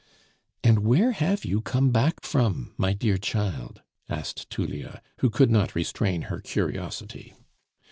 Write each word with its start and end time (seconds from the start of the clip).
"And 0.63 0.79
where 0.79 1.11
have 1.11 1.45
you 1.45 1.61
come 1.61 1.91
back 1.91 2.23
from, 2.23 2.73
my 2.75 2.91
dear 2.93 3.19
child?" 3.19 3.83
asked 4.09 4.49
Tullia, 4.49 4.99
who 5.19 5.29
could 5.29 5.51
not 5.51 5.75
restrain 5.75 6.23
her 6.23 6.39
curiosity. 6.41 7.35